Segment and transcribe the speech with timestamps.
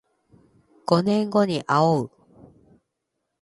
[0.87, 2.11] 五年後にあおう